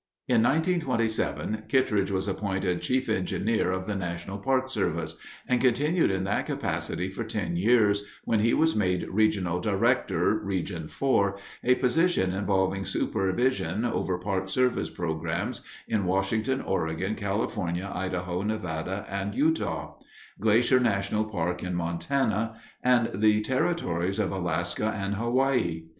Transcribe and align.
In 0.27 0.41
1927, 0.41 1.65
Kittredge 1.69 2.09
was 2.09 2.27
appointed 2.27 2.81
chief 2.81 3.07
engineer 3.07 3.71
of 3.71 3.85
the 3.85 3.93
National 3.95 4.39
Park 4.39 4.71
Service 4.71 5.15
and 5.47 5.61
continued 5.61 6.09
in 6.09 6.23
that 6.23 6.47
capacity 6.47 7.07
for 7.09 7.23
ten 7.23 7.55
years, 7.55 8.01
when 8.23 8.39
he 8.39 8.51
was 8.55 8.75
made 8.75 9.07
Regional 9.11 9.59
Director, 9.59 10.33
Region 10.39 10.87
Four, 10.87 11.37
a 11.63 11.75
position 11.75 12.33
involving 12.33 12.83
supervision 12.83 13.85
over 13.85 14.17
Park 14.17 14.49
Service 14.49 14.89
programs 14.89 15.61
in 15.87 16.05
Washington, 16.05 16.61
Oregon, 16.61 17.13
California, 17.13 17.91
Idaho, 17.93 18.41
Nevada, 18.41 19.05
and 19.07 19.35
Utah; 19.35 19.99
Glacier 20.39 20.79
National 20.79 21.25
Park 21.25 21.61
in 21.61 21.75
Montana; 21.75 22.59
and 22.81 23.11
the 23.21 23.41
territories 23.43 24.17
of 24.17 24.31
Alaska 24.31 24.91
and 24.97 25.13
Hawaii. 25.13 25.83